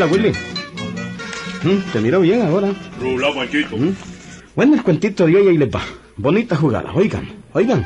Hola, 0.00 0.12
Willy. 0.12 0.32
Mm, 1.62 1.92
te 1.92 2.00
miro 2.00 2.20
bien 2.20 2.40
ahora. 2.40 2.72
Rula, 2.98 3.34
Panchito. 3.34 3.76
Mm. 3.76 3.94
Bueno, 4.56 4.74
el 4.76 4.82
cuentito 4.82 5.26
de 5.26 5.38
ella 5.38 5.50
y 5.50 5.58
le 5.58 5.66
va. 5.66 5.82
Bonita 6.16 6.56
jugada. 6.56 6.90
Oigan, 6.94 7.28
oigan. 7.52 7.84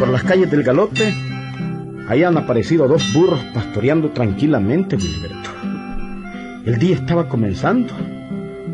Por 0.00 0.08
las 0.08 0.24
calles 0.24 0.50
del 0.50 0.64
galope, 0.64 1.14
ahí 2.08 2.24
han 2.24 2.36
aparecido 2.36 2.88
dos 2.88 3.12
burros 3.12 3.44
pastoreando 3.54 4.10
tranquilamente, 4.10 4.96
Wilberto. 4.96 5.63
El 6.64 6.78
día 6.78 6.94
estaba 6.94 7.28
comenzando. 7.28 7.92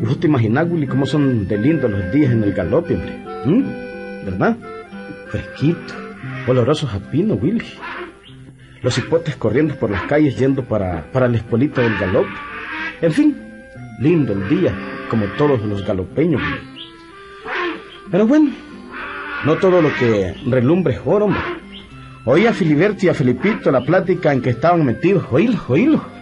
Y 0.01 0.05
vos 0.05 0.17
te 0.19 0.27
imaginás, 0.27 0.65
Willy, 0.69 0.87
cómo 0.87 1.05
son 1.05 1.45
de 1.47 1.57
lindos 1.57 1.91
los 1.91 2.11
días 2.11 2.31
en 2.31 2.43
el 2.43 2.53
galope, 2.53 2.95
hombre. 2.95 3.17
¿Mm? 3.45 4.25
¿Verdad? 4.25 4.57
Fresquito, 5.27 5.93
olorosos 6.47 6.93
a 6.93 6.99
pino, 6.99 7.33
Willy. 7.33 7.65
Los 8.81 8.97
hipotes 8.97 9.35
corriendo 9.35 9.75
por 9.75 9.91
las 9.91 10.03
calles 10.03 10.37
yendo 10.37 10.63
para, 10.63 11.11
para 11.11 11.27
la 11.27 11.37
escuelita 11.37 11.81
del 11.81 11.97
galope. 11.97 12.31
En 13.01 13.11
fin, 13.11 13.37
lindo 13.99 14.33
el 14.33 14.47
día, 14.47 14.73
como 15.09 15.25
todos 15.37 15.61
los 15.63 15.85
galopeños, 15.85 16.41
Willy. 16.41 16.71
Pero 18.09 18.25
bueno, 18.25 18.51
no 19.45 19.55
todo 19.57 19.81
lo 19.81 19.93
que 19.95 20.33
relumbre 20.47 20.93
es 20.93 21.01
oro, 21.03 21.25
hombre. 21.25 21.41
Oí 22.23 22.45
a 22.45 22.53
Filiberto 22.53 23.05
y 23.05 23.09
a 23.09 23.13
Felipito 23.13 23.69
la 23.69 23.81
plática 23.81 24.31
en 24.31 24.41
que 24.41 24.51
estaban 24.51 24.85
metidos. 24.85 25.25
Oílo, 25.29 25.59
oílo. 25.67 26.20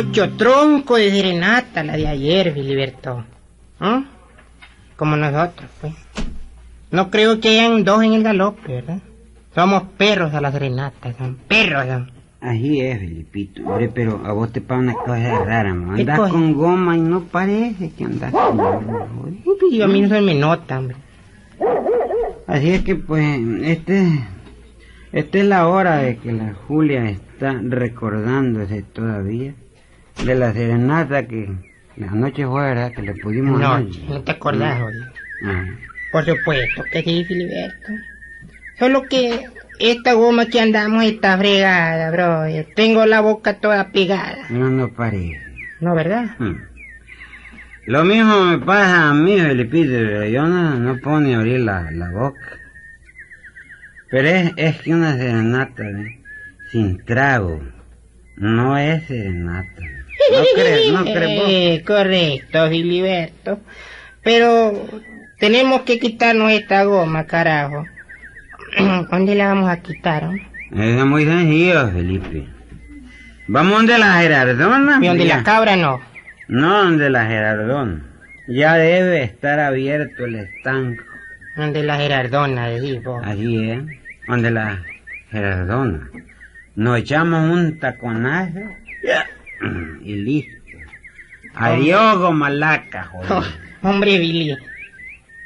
Chocho, 0.00 0.30
tronco 0.30 0.96
de 0.96 1.10
serenata, 1.10 1.84
la 1.84 1.94
de 1.94 2.08
ayer, 2.08 2.54
Filiberto. 2.54 3.22
¿Ah? 3.78 4.04
Como 4.96 5.14
nosotros, 5.16 5.68
pues. 5.78 5.92
No 6.90 7.10
creo 7.10 7.38
que 7.38 7.50
hayan 7.50 7.84
dos 7.84 8.02
en 8.02 8.14
el 8.14 8.22
galope, 8.22 8.72
¿verdad? 8.76 8.98
Somos 9.54 9.82
perros 9.98 10.32
a 10.32 10.40
la 10.40 10.52
serenata, 10.52 11.12
son 11.18 11.36
perros. 11.46 11.86
Son. 11.86 12.10
Así 12.40 12.80
es, 12.80 12.98
Felipito. 12.98 13.62
Hombre, 13.66 13.90
pero 13.94 14.22
a 14.24 14.32
vos 14.32 14.50
te 14.50 14.62
pasa 14.62 14.80
una 14.80 14.94
cosa 14.94 15.44
rara, 15.44 15.74
¿no? 15.74 15.94
¿Qué 15.94 16.00
Andas 16.00 16.18
cosa? 16.18 16.32
con 16.32 16.54
goma 16.54 16.96
y 16.96 17.00
no 17.00 17.24
parece 17.24 17.90
que 17.90 18.04
andas 18.04 18.32
con 18.32 18.56
goma. 18.56 19.06
yo 19.70 19.84
a 19.84 19.88
mí 19.88 20.00
no 20.00 20.08
se 20.08 20.20
me 20.22 20.34
nota, 20.34 20.78
hombre. 20.78 20.96
Así 22.46 22.70
es 22.70 22.82
que, 22.82 22.94
pues, 22.96 23.38
este... 23.62 24.26
Esta 25.12 25.38
es 25.38 25.44
la 25.44 25.68
hora 25.68 25.96
de 25.98 26.16
que 26.16 26.32
la 26.32 26.54
Julia 26.54 27.10
está 27.10 27.52
recordándose 27.60 28.82
todavía 28.82 29.54
de 30.24 30.34
la 30.34 30.52
serenata 30.52 31.26
que 31.26 31.48
la 31.96 32.10
noche 32.12 32.46
fue, 32.46 32.62
¿verdad? 32.62 32.92
Que 32.92 33.02
le 33.02 33.14
pudimos 33.14 33.60
No, 33.60 33.78
no 33.78 34.22
te 34.22 34.32
acordás, 34.32 34.80
oye. 34.82 34.98
Ah. 35.44 35.64
Por 36.12 36.24
supuesto 36.24 36.84
que 36.92 37.02
sí, 37.02 37.24
Filiberto. 37.24 37.92
Solo 38.78 39.06
que 39.08 39.46
esta 39.78 40.12
goma 40.14 40.46
que 40.46 40.60
andamos 40.60 41.04
está 41.04 41.36
fregada, 41.38 42.10
bro. 42.10 42.48
Yo 42.48 42.64
tengo 42.74 43.06
la 43.06 43.20
boca 43.20 43.58
toda 43.58 43.90
pegada. 43.92 44.46
No, 44.50 44.70
no 44.70 44.92
parece. 44.92 45.40
¿No, 45.80 45.94
verdad? 45.94 46.36
Hmm. 46.38 46.56
Lo 47.86 48.04
mismo 48.04 48.44
me 48.44 48.58
pasa 48.58 49.10
a 49.10 49.14
mí, 49.14 49.38
Felipito, 49.40 49.92
pero 49.92 50.24
yo 50.26 50.46
no, 50.46 50.78
no 50.78 50.98
puedo 50.98 51.20
ni 51.20 51.34
abrir 51.34 51.60
la, 51.60 51.90
la 51.90 52.10
boca. 52.10 52.58
Pero 54.10 54.28
es, 54.28 54.52
es 54.56 54.82
que 54.82 54.92
una 54.92 55.16
serenata 55.16 55.82
¿ve? 55.82 56.20
sin 56.70 57.04
trago 57.04 57.60
no 58.36 58.76
es 58.76 59.06
serenata. 59.06 59.99
¿No 60.32 60.44
crees? 60.54 60.92
¿No 60.92 61.04
crees? 61.12 61.42
Eh, 61.48 61.84
correcto, 61.86 62.68
Filiberto. 62.68 63.60
Pero 64.22 64.72
tenemos 65.38 65.82
que 65.82 65.98
quitarnos 65.98 66.52
esta 66.52 66.84
goma, 66.84 67.26
carajo. 67.26 67.86
¿Dónde 69.10 69.34
la 69.34 69.48
vamos 69.48 69.70
a 69.70 69.80
quitar? 69.80 70.24
oh? 70.24 70.34
Es 70.78 71.04
muy 71.04 71.24
sencillo, 71.24 71.90
Felipe. 71.90 72.46
Vamos 73.48 73.72
donde 73.78 73.98
la 73.98 74.20
Gerardona. 74.20 74.98
Y 75.00 75.06
donde 75.08 75.24
la 75.24 75.42
cabra 75.42 75.74
no. 75.76 76.00
No, 76.48 76.84
donde 76.84 77.10
la 77.10 77.26
Gerardona. 77.26 78.06
Ya 78.46 78.74
debe 78.74 79.22
estar 79.22 79.58
abierto 79.58 80.24
el 80.24 80.36
estanco. 80.36 81.02
Donde 81.56 81.82
la 81.82 81.96
Gerardona, 81.96 82.68
vos. 83.04 83.22
Así 83.24 83.70
es, 83.70 83.80
donde 84.28 84.50
la 84.50 84.84
Gerardona. 85.30 86.08
Nos 86.76 86.98
echamos 86.98 87.50
un 87.50 87.78
taconazo 87.80 88.60
y 90.04 90.14
listo. 90.14 90.56
Adiós, 91.54 92.18
gomalaca, 92.18 93.10
Oh, 93.14 93.22
joder. 93.26 93.50
hombre, 93.82 94.18
Billy. 94.18 94.56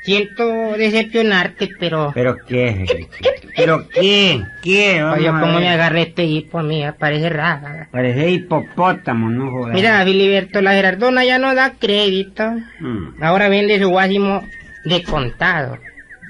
Siento 0.03 0.73
decepcionarte, 0.77 1.71
pero... 1.81 2.13
¿Pero 2.15 2.37
qué? 2.47 2.85
¿Pero 3.57 3.89
qué? 3.89 4.43
¿Qué? 4.63 5.01
Vamos 5.03 5.19
Oye, 5.19 5.31
ver. 5.31 5.61
me 5.61 5.69
agarré 5.71 6.03
este 6.03 6.25
hipo 6.25 6.59
a 6.59 6.63
mí, 6.63 6.85
parece 6.99 7.31
rara. 7.31 7.89
Parece 7.91 8.31
hipopótamo, 8.31 9.31
no 9.31 9.51
jodas. 9.51 9.75
Mira, 9.75 10.05
Filiberto, 10.05 10.61
la 10.61 10.73
Gerardona 10.75 11.25
ya 11.25 11.39
no 11.39 11.55
da 11.55 11.73
crédito. 11.79 12.45
Mm. 12.81 13.23
Ahora 13.23 13.49
vende 13.49 13.81
su 13.81 13.89
guásimo 13.89 14.43
de 14.85 15.03
contado. 15.05 15.79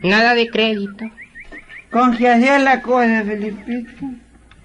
Nada 0.05 0.35
de 0.37 0.49
crédito. 0.49 1.11
Con 1.91 2.13
hacía 2.13 2.59
la 2.61 2.81
cosa, 2.81 3.25
Felipito. 3.25 4.07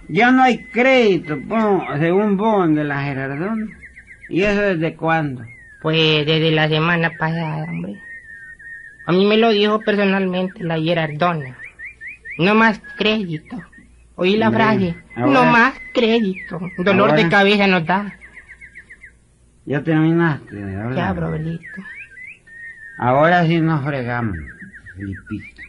Ya 0.10 0.32
no 0.32 0.42
hay 0.44 0.58
crédito, 0.72 1.38
po, 1.48 1.84
según 2.00 2.36
vos, 2.38 2.74
de 2.76 2.84
la 2.84 3.04
Gerardona. 3.04 3.68
¿Y 4.28 4.42
eso 4.44 4.62
desde 4.62 4.96
cuándo? 4.96 5.46
Pues 5.82 6.26
desde 6.26 6.52
la 6.52 6.68
semana 6.68 7.12
pasada, 7.18 7.64
hombre. 7.64 8.02
A 9.06 9.12
mí 9.12 9.26
me 9.26 9.38
lo 9.38 9.50
dijo 9.50 9.84
personalmente 9.84 10.64
la 10.64 10.80
Gerardona. 10.80 11.58
No 12.38 12.56
más 12.56 12.82
crédito. 12.98 13.58
Oí 14.16 14.36
la 14.38 14.52
frase. 14.52 14.96
ahora- 15.16 15.32
No 15.34 15.46
más 15.52 15.74
crédito. 15.94 16.60
Dolor 16.78 17.14
de 17.16 17.30
cabeza 17.30 17.68
nos 17.68 17.86
da. 17.86 18.14
Ya 19.66 19.84
terminaste 19.84 20.56
de. 20.56 20.96
Ya, 20.96 21.14
brovelito. 21.14 21.82
Ahora 22.98 23.46
sí 23.46 23.62
nos 23.62 23.86
fregamos, 23.86 24.36
Felipito. 24.96 25.62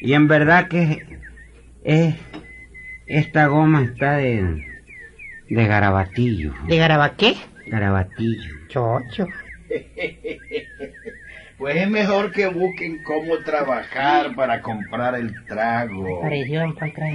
Y 0.00 0.14
en 0.14 0.26
verdad 0.28 0.66
que 0.68 1.06
es, 1.84 2.14
esta 3.10 3.48
goma 3.48 3.82
está 3.82 4.18
de, 4.18 4.62
de 5.48 5.66
garabatillo. 5.66 6.52
¿De 6.68 6.76
Garabaqué? 6.76 7.34
Garabatillo. 7.66 8.54
Chocho. 8.68 9.28
Pues 11.60 11.76
es 11.76 11.90
mejor 11.90 12.32
que 12.32 12.46
busquen 12.46 13.02
cómo 13.04 13.36
trabajar 13.44 14.34
para 14.34 14.62
comprar 14.62 15.14
el 15.14 15.34
trago. 15.44 16.22
Pareció 16.22 16.64
un 16.64 16.74
pancreas. 16.74 17.14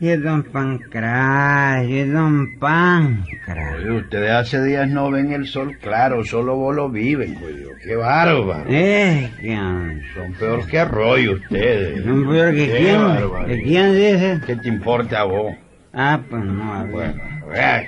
Y 0.00 0.08
es 0.08 0.22
don 0.22 0.44
Pancracio, 0.44 1.96
es 2.04 2.12
don 2.12 2.58
Pancracio. 2.60 3.76
Oye, 3.90 3.90
ustedes 3.98 4.30
hace 4.30 4.62
días 4.62 4.88
no 4.88 5.10
ven 5.10 5.32
el 5.32 5.46
sol 5.48 5.76
claro, 5.80 6.24
solo 6.24 6.54
vos 6.56 6.74
lo 6.76 6.88
viven, 6.90 7.34
coño. 7.34 7.68
Qué 7.82 7.96
bárbaro. 7.96 8.64
Es 8.70 9.30
que... 9.40 9.54
ah, 9.54 9.90
Son 10.14 10.32
peor 10.34 10.64
que 10.68 10.78
arroyo 10.78 11.32
ustedes. 11.32 12.06
No, 12.06 12.30
peor 12.30 12.52
que 12.54 12.66
Qué 12.68 12.78
quién. 12.78 13.02
bárbaro. 13.04 13.46
¿Que 13.46 13.62
quién 13.64 13.92
dice? 13.96 14.40
¿Qué 14.46 14.56
te 14.56 14.68
importa 14.68 15.20
a 15.20 15.24
vos? 15.24 15.52
Ah, 15.92 16.20
pues 16.30 16.44
no, 16.44 16.72
a 16.72 16.82
ver. 16.84 16.90
Bueno, 16.92 17.22
ay. 17.52 17.86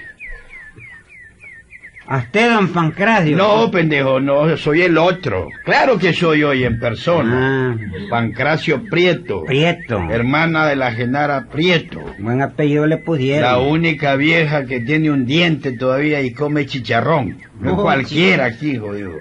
A 2.07 2.19
usted, 2.19 2.53
don 2.53 2.69
Pancracio. 2.69 3.35
No, 3.37 3.71
pendejo, 3.71 4.21
no, 4.21 4.57
soy 4.59 4.83
el 4.83 4.99
otro. 4.99 5.49
Claro 5.65 5.99
que 5.99 6.13
soy 6.13 6.43
hoy 6.43 6.65
en 6.65 6.79
persona. 6.79 7.71
Ah, 7.73 7.77
Pancracio 8.11 8.85
Prieto, 8.91 9.43
Prieto. 9.45 9.99
hermana 10.11 10.67
de 10.67 10.77
la 10.77 10.93
Genara 10.93 11.47
Prieto. 11.47 12.05
Buen 12.19 12.43
apellido 12.43 12.87
le 12.87 12.99
pusieron. 12.99 13.43
La 13.51 13.59
única 13.59 14.17
vieja 14.17 14.67
que 14.67 14.81
tiene 14.81 15.11
un 15.11 15.25
diente 15.25 15.73
todavía 15.73 16.21
y 16.21 16.33
come 16.35 16.67
chicharrón. 16.67 17.39
No 17.59 17.73
Oh, 17.79 17.83
cualquiera 17.83 18.45
aquí, 18.47 18.77
jodido. 18.77 19.19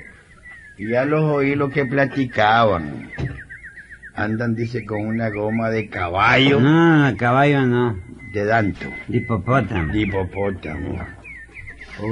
Y 0.78 0.90
ya 0.90 1.06
los 1.06 1.24
oí 1.24 1.56
lo 1.56 1.70
que 1.70 1.86
platicaban. 1.86 3.10
Andan, 4.16 4.56
dice, 4.56 4.84
con 4.86 5.06
una 5.08 5.30
goma 5.30 5.70
de 5.70 5.88
caballo 5.88 6.60
No, 6.60 7.08
el 7.08 7.16
caballo 7.16 7.62
no. 7.66 7.98
de 8.34 8.46
danto, 8.46 8.86
De 9.08 9.18
hipopótamo. 9.20 9.94
de 9.94 10.00
hipopótamo. 10.02 11.23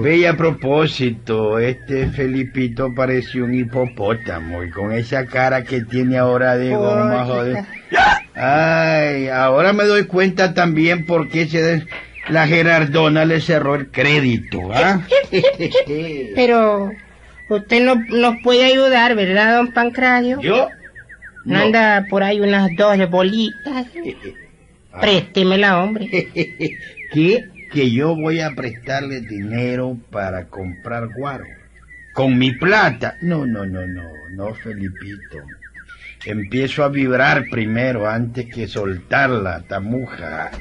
Ve 0.03 0.17
y 0.17 0.25
a 0.25 0.37
propósito, 0.37 1.57
este 1.59 2.07
Felipito 2.07 2.93
parece 2.95 3.41
un 3.41 3.53
hipopótamo 3.53 4.63
y 4.63 4.69
con 4.69 4.91
esa 4.93 5.25
cara 5.25 5.63
que 5.63 5.81
tiene 5.81 6.17
ahora 6.17 6.55
de 6.55 6.75
goma, 6.75 7.25
joder. 7.25 7.65
Ay, 8.35 9.27
ahora 9.27 9.73
me 9.73 9.83
doy 9.85 10.03
cuenta 10.05 10.53
también 10.53 11.05
por 11.05 11.29
qué 11.29 11.47
se 11.47 11.61
des- 11.61 11.85
la 12.29 12.47
Gerardona 12.47 13.25
le 13.25 13.41
cerró 13.41 13.75
el 13.75 13.89
crédito, 13.89 14.71
¿ah? 14.73 15.01
Pero 16.35 16.93
usted 17.49 17.83
no 17.83 17.95
nos 18.09 18.35
puede 18.43 18.63
ayudar, 18.65 19.15
¿verdad, 19.15 19.57
don 19.57 19.73
Pancracio? 19.73 20.39
¿Yo? 20.41 20.69
¿No 21.43 21.57
anda 21.59 22.05
por 22.09 22.23
ahí 22.23 22.39
unas 22.39 22.75
dos 22.75 22.95
bolitas? 23.09 23.87
Préstemela, 24.99 25.81
hombre. 25.81 26.07
¿Qué? 27.13 27.45
Que 27.71 27.89
yo 27.89 28.15
voy 28.15 28.41
a 28.41 28.51
prestarle 28.51 29.21
dinero 29.21 29.97
para 30.11 30.47
comprar 30.47 31.07
guaro. 31.07 31.45
¿Con 32.13 32.37
mi 32.37 32.51
plata? 32.51 33.15
No, 33.21 33.45
no, 33.45 33.65
no, 33.65 33.87
no, 33.87 34.11
no, 34.29 34.53
Felipito. 34.53 35.45
Empiezo 36.25 36.83
a 36.83 36.89
vibrar 36.89 37.47
primero 37.49 38.09
antes 38.09 38.47
que 38.53 38.67
soltarla, 38.67 39.63
tamuja. 39.67 40.51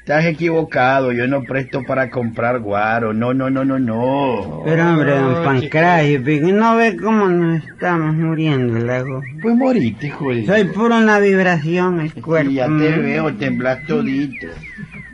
Estás 0.00 0.24
equivocado, 0.24 1.12
yo 1.12 1.28
no 1.28 1.44
presto 1.44 1.84
para 1.84 2.10
comprar 2.10 2.58
guaro. 2.58 3.12
No, 3.12 3.32
no, 3.32 3.48
no, 3.48 3.64
no, 3.64 3.78
no. 3.78 4.62
Pero 4.64 4.88
hombre, 4.88 5.16
don 5.16 5.44
Pancracio, 5.44 6.20
¿no 6.52 6.74
ve 6.74 6.96
cómo 6.96 7.28
nos 7.28 7.64
estamos 7.64 8.12
muriendo, 8.16 8.84
lago? 8.84 9.22
Pues 9.40 9.54
moriste, 9.54 10.10
joder. 10.10 10.44
Soy 10.44 10.64
puro 10.64 10.98
una 10.98 11.20
vibración 11.20 12.00
el 12.00 12.12
cuerpo. 12.20 12.50
Y 12.50 12.54
ya 12.54 12.66
te 12.66 12.90
veo, 12.98 13.32
temblas 13.36 13.86
todito. 13.86 14.48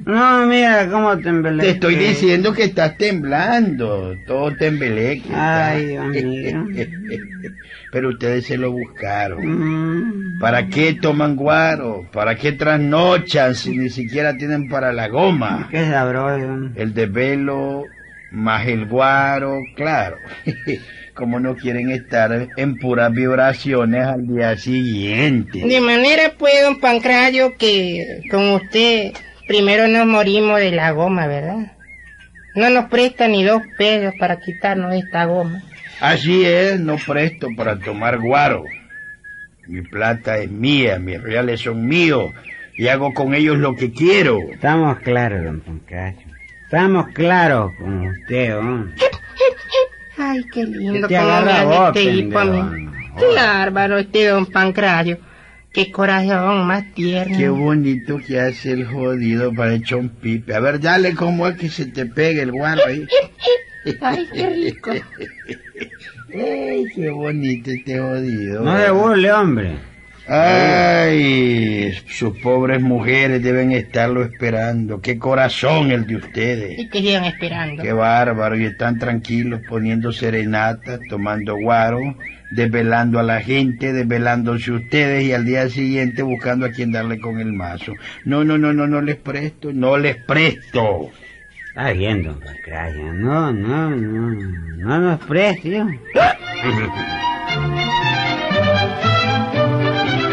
No, 0.09 0.47
mira 0.47 0.89
cómo 0.91 1.19
tembleque. 1.19 1.61
Te 1.61 1.71
estoy 1.75 1.97
diciendo 1.97 2.55
que 2.55 2.65
estás 2.65 2.97
temblando, 2.97 4.17
todo 4.27 4.57
tembleque. 4.57 5.29
Ay, 5.35 5.89
Dios 5.89 6.07
mío. 6.07 6.67
Pero 7.91 8.09
ustedes 8.09 8.47
se 8.47 8.57
lo 8.57 8.73
buscaron. 8.73 10.37
Mm. 10.37 10.39
¿Para 10.39 10.69
qué 10.69 10.95
toman 10.95 11.37
guaro? 11.37 12.09
¿Para 12.11 12.37
qué 12.37 12.53
trasnochan 12.53 13.55
si 13.55 13.77
ni 13.77 13.91
siquiera 13.91 14.35
tienen 14.35 14.67
para 14.67 14.95
la 14.95 15.09
goma? 15.09 15.69
Qué 15.71 15.85
sabroso. 15.85 16.71
El 16.75 16.95
desvelo 16.95 17.91
más 18.31 18.67
el 18.67 18.87
guaro, 18.87 19.61
claro. 19.75 20.23
Como 21.13 21.39
no 21.39 21.55
quieren 21.55 21.91
estar 21.91 22.49
en 22.57 22.79
puras 22.79 23.13
vibraciones 23.13 24.07
al 24.07 24.27
día 24.27 24.57
siguiente. 24.57 25.67
De 25.67 25.81
manera, 25.83 26.33
pues, 26.39 26.55
don 26.63 26.81
Pancracio, 26.81 27.57
que 27.59 28.23
con 28.31 28.55
usted 28.55 29.13
primero 29.49 29.89
nos 29.89 30.07
morimos 30.07 30.61
de 30.61 30.71
la 30.71 30.93
goma, 30.93 31.27
¿verdad? 31.27 31.73
No 32.55 32.71
nos 32.71 32.87
presta 32.87 33.27
ni 33.27 33.43
dos 33.43 33.63
pesos 33.77 34.15
para 34.19 34.39
quitarnos 34.39 34.95
esta 34.95 35.25
goma. 35.25 35.63
Así 36.01 36.45
es, 36.45 36.79
no 36.79 36.97
presto 36.97 37.49
para 37.57 37.79
tomar 37.79 38.19
guaro. 38.19 38.65
Mi 39.67 39.83
plata 39.83 40.39
es 40.39 40.51
mía, 40.51 40.99
mis 40.99 41.21
reales 41.21 41.61
son 41.61 41.87
míos 41.87 42.33
y 42.77 42.89
hago 42.89 43.13
con 43.13 43.35
ellos 43.35 43.59
lo 43.59 43.75
que 43.75 43.93
quiero. 43.93 44.39
Estamos 44.53 44.99
claros, 45.01 45.45
don 45.45 45.61
Pancracio. 45.61 46.29
Estamos 46.65 47.09
claros 47.09 47.73
con 47.79 48.07
usted, 48.07 48.57
hombre. 48.57 48.95
Ay, 50.17 50.45
qué 50.53 50.65
lindo 50.65 51.09
Que 51.09 51.15
te 51.15 51.21
cómo 51.21 51.31
agarra 51.31 51.65
me 51.65 51.65
vos, 51.65 51.97
este. 51.97 52.29
Qué 53.19 53.35
bárbaro 53.35 53.99
este 53.99 54.27
don 54.27 54.47
Pancracio. 54.47 55.19
Qué 55.79 55.93
corazón 55.93 56.67
más 56.67 56.93
tierno. 56.93 57.39
Qué 57.39 57.49
bonito 57.49 58.19
que 58.19 58.41
hace 58.41 58.73
el 58.73 58.85
jodido 58.85 59.55
para 59.55 59.75
echar 59.75 60.01
un 60.01 60.09
pipe. 60.09 60.53
A 60.53 60.59
ver, 60.59 60.81
dale 60.81 61.15
como 61.15 61.47
es 61.47 61.57
que 61.57 61.69
se 61.69 61.87
te 61.87 62.05
pegue 62.05 62.43
el 62.43 62.51
guaro 62.51 62.83
ahí. 62.85 63.07
Ay, 64.01 64.27
qué 64.35 64.51
rico. 64.51 64.91
Ay, 66.35 66.85
qué 66.93 67.11
bonito 67.11 67.71
este 67.71 67.97
jodido. 67.97 68.65
No 68.65 68.77
se 68.77 68.91
burle, 68.91 69.33
hombre. 69.33 69.77
Ay, 70.27 71.93
sus 72.09 72.37
pobres 72.39 72.83
mujeres 72.83 73.41
deben 73.41 73.71
estarlo 73.71 74.25
esperando. 74.25 75.01
Qué 75.01 75.17
corazón 75.17 75.93
el 75.93 76.09
de 76.09 76.17
ustedes. 76.17 76.77
Y 76.77 76.89
que 76.89 76.99
sigan 76.99 77.25
esperando. 77.25 77.85
Qué 77.85 77.93
bárbaro, 77.93 78.59
y 78.59 78.65
están 78.65 78.99
tranquilos 78.99 79.61
poniendo 79.69 80.13
serenatas, 80.13 80.99
tomando 81.09 81.57
guaro, 81.57 82.01
desvelando 82.51 83.19
a 83.19 83.23
la 83.23 83.41
gente, 83.41 83.93
desvelándose 83.93 84.73
ustedes 84.73 85.25
y 85.25 85.33
al 85.33 85.45
día 85.45 85.69
siguiente 85.69 86.23
buscando 86.23 86.67
a 86.67 86.71
quien 86.71 86.93
darle 86.93 87.21
con 87.21 87.41
el 87.41 87.53
mazo. 87.53 87.95
No, 88.25 88.45
no, 88.45 88.59
no, 88.59 88.73
no, 88.73 88.87
no 88.87 89.01
les 89.01 89.17
presto, 89.17 89.73
no 89.73 89.99
les 89.99 90.17
presto. 90.17 91.11
Está 91.69 91.93
bien, 91.93 92.25
don 92.25 92.41
Pancracio. 92.41 93.13
No, 93.15 93.53
no, 93.53 93.91
no. 93.91 94.31
No 94.79 95.01
nos 95.01 95.21
precio. 95.21 95.87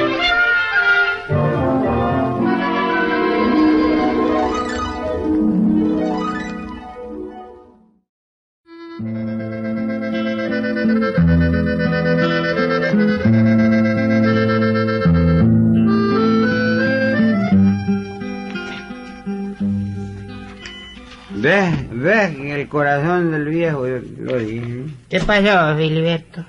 corazón 22.76 23.32
del 23.32 23.46
viejo 23.48 23.88
yo 23.88 24.00
lo 24.20 24.38
dije? 24.38 24.84
¿Qué 25.10 25.22
pasó, 25.22 25.78
Filiberto? 25.78 26.44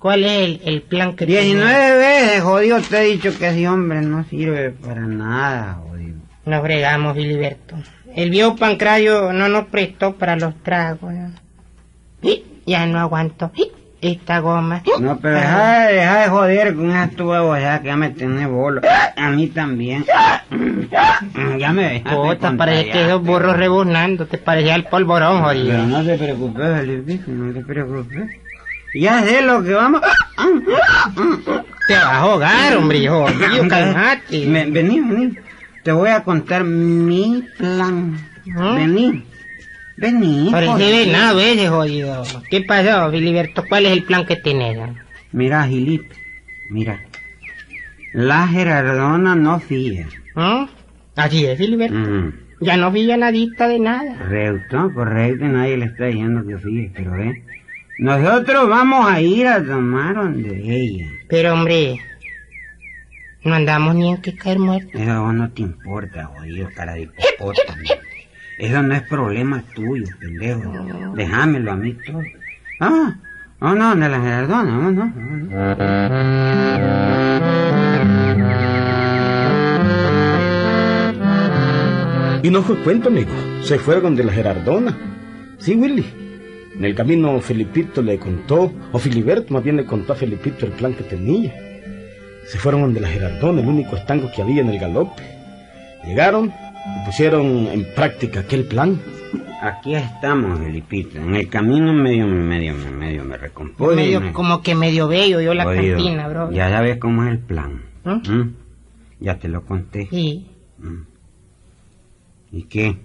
¿Cuál 0.00 0.24
es 0.24 0.30
el, 0.42 0.60
el 0.64 0.82
plan 0.82 1.14
que 1.14 1.24
tenía? 1.24 1.40
19 1.42 1.96
veces, 1.98 2.42
jodido, 2.42 2.80
te 2.80 2.98
he 2.98 3.04
dicho 3.12 3.38
que 3.38 3.46
ese 3.46 3.68
hombre 3.68 4.00
no 4.00 4.24
sirve 4.24 4.70
para 4.70 5.02
nada, 5.02 5.74
jodido. 5.74 6.16
Nos 6.46 6.62
fregamos, 6.62 7.14
Filiberto. 7.14 7.76
El 8.12 8.30
viejo 8.30 8.56
Pancracio 8.56 9.32
no 9.32 9.48
nos 9.48 9.66
prestó 9.66 10.16
para 10.16 10.34
los 10.34 10.60
tragos. 10.64 11.12
¿no? 11.12 11.30
Y 12.22 12.42
Ya 12.66 12.84
no 12.86 12.98
aguanto 12.98 13.52
esta 14.00 14.38
goma. 14.40 14.82
No, 15.00 15.18
pero 15.18 15.34
deja, 15.36 15.78
de- 15.88 15.94
deja 15.94 16.20
de 16.22 16.28
joder 16.28 16.74
con 16.74 16.90
esas 16.90 17.10
tu 17.12 17.32
ya 17.58 17.80
que 17.80 17.86
ya 17.88 17.96
me 17.96 18.10
tenés 18.10 18.48
bolo. 18.48 18.80
A 19.16 19.30
mí 19.30 19.46
también. 19.48 20.04
Ya 21.58 21.72
me 21.72 21.82
dejaste 21.94 22.16
Puta, 22.16 22.56
parece 22.56 22.90
que 22.90 23.04
esos 23.06 23.22
burros 23.22 23.56
rebuznando. 23.56 24.26
Te 24.26 24.38
parecía 24.38 24.74
el 24.76 24.84
polvorón, 24.84 25.42
Pero 25.42 25.46
jodido. 25.48 25.82
no 25.86 26.04
te 26.04 26.16
preocupes, 26.18 26.80
Felipe, 26.80 27.20
no 27.26 27.52
te 27.52 27.64
preocupes. 27.64 28.30
Ya 28.94 29.22
sé 29.22 29.42
lo 29.42 29.62
que 29.62 29.74
vamos... 29.74 30.00
Te 31.86 31.94
vas 31.94 32.04
a 32.04 32.16
ahogar, 32.20 32.76
hombre, 32.76 33.06
jodido, 33.08 33.68
calmate. 33.68 34.46
Vení, 34.46 35.00
vení. 35.00 35.34
Te 35.82 35.92
voy 35.92 36.10
a 36.10 36.22
contar 36.22 36.64
mi 36.64 37.44
plan. 37.56 38.18
¿Mm? 38.46 38.74
Vení. 38.76 39.24
Vení. 40.00 40.48
Parece 40.52 41.06
venado 41.06 41.40
ese, 41.40 41.68
jodido. 41.68 42.22
¿Qué 42.50 42.60
pasó, 42.62 43.10
Filiberto? 43.10 43.64
¿Cuál 43.68 43.86
es 43.86 43.92
el 43.92 44.04
plan 44.04 44.24
que 44.24 44.36
tenés? 44.36 44.78
Mira, 45.32 45.64
Gilito, 45.66 46.14
mira. 46.70 47.00
La 48.12 48.46
Gerardona 48.48 49.34
no 49.34 49.58
fía. 49.60 50.06
¿Mm? 50.34 50.64
Así 51.16 51.44
es, 51.46 51.58
Filiberto. 51.58 51.96
Mm, 51.96 52.32
Ya 52.60 52.76
no 52.76 52.90
vi 52.90 53.06
nadita 53.08 53.68
de 53.68 53.78
nada. 53.80 54.16
Correcto, 54.18 54.90
correcto, 54.94 55.44
nadie 55.44 55.76
le 55.76 55.86
está 55.86 56.06
diciendo 56.06 56.44
que 56.46 56.58
fíe, 56.58 56.90
pero 56.94 57.12
ve. 57.12 57.42
Nosotros 57.98 58.68
vamos 58.68 59.10
a 59.10 59.20
ir 59.20 59.48
a 59.48 59.62
tomar 59.62 60.14
donde 60.14 60.50
ella. 60.64 61.06
Pero, 61.28 61.52
hombre, 61.52 61.96
no 63.42 63.54
andamos 63.54 63.94
ni 63.96 64.10
en 64.10 64.22
que 64.22 64.36
caer 64.36 64.60
muertos. 64.60 64.94
Eso 65.00 65.32
no 65.32 65.50
te 65.50 65.62
importa, 65.62 66.26
jodido, 66.26 66.68
cara 66.76 66.94
de 66.94 67.02
hipopótamo. 67.02 67.82
Eso 68.58 68.82
no 68.82 68.94
es 68.94 69.02
problema 69.02 69.62
tuyo, 69.72 70.06
pendejo. 70.20 71.14
Déjamelo 71.14 71.70
a 71.72 71.76
mí 71.76 71.96
todo. 72.04 72.22
Vamos, 72.80 73.14
vámonos 73.60 73.90
donde 73.90 74.08
la 74.08 74.20
Gerardona, 74.20 74.76
vámonos. 74.76 75.14
vámonos. 75.14 76.58
Y 82.42 82.50
no 82.50 82.62
fue 82.62 82.76
cuento, 82.82 83.08
amigo. 83.10 83.30
Se 83.62 83.78
fueron 83.78 84.02
donde 84.02 84.24
la 84.24 84.32
Gerardona. 84.32 84.96
Sí, 85.58 85.76
Willy. 85.76 86.04
En 86.76 86.84
el 86.84 86.94
camino 86.94 87.40
Felipito 87.40 88.02
le 88.02 88.18
contó, 88.18 88.72
o 88.92 88.98
Filiberto 88.98 89.52
más 89.54 89.62
bien 89.62 89.76
le 89.76 89.84
contó 89.84 90.12
a 90.12 90.16
Felipito 90.16 90.66
el 90.66 90.72
plan 90.72 90.94
que 90.94 91.04
tenía. 91.04 91.54
Se 92.46 92.58
fueron 92.58 92.82
donde 92.82 93.00
la 93.00 93.08
Gerardona, 93.08 93.60
el 93.60 93.68
único 93.68 93.96
estanco 93.96 94.30
que 94.34 94.42
había 94.42 94.62
en 94.62 94.70
el 94.70 94.78
galope. 94.78 95.22
Llegaron 96.04 96.52
y 96.96 97.06
pusieron 97.06 97.46
en 97.68 97.86
práctica 97.94 98.40
aquel 98.40 98.64
plan. 98.64 99.00
Aquí 99.62 99.94
estamos, 99.94 100.58
Felipito. 100.60 101.18
En 101.18 101.34
el 101.34 101.48
camino 101.48 101.92
medio, 101.92 102.26
medio, 102.26 102.74
medio 102.74 103.24
me 103.24 103.36
recompuse. 103.36 103.96
medio, 103.96 104.20
me- 104.20 104.32
como 104.32 104.62
que 104.62 104.74
medio 104.74 105.08
bello 105.08 105.40
yo 105.40 105.52
la 105.54 105.64
cantina, 105.64 106.28
bro. 106.28 106.50
Ya 106.52 106.70
sabes 106.70 106.98
cómo 106.98 107.24
es 107.24 107.30
el 107.30 107.38
plan. 107.38 107.82
¿Mm? 108.04 108.30
¿Mm? 108.32 108.54
Ya 109.20 109.34
te 109.38 109.48
lo 109.48 109.64
conté. 109.64 110.06
Sí. 110.10 110.46
Mm. 110.78 111.02
¿Y 112.52 112.62
qué? 112.64 112.96